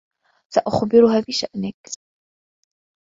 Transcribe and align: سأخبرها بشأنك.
سأخبرها 0.53 1.19
بشأنك. 1.27 1.77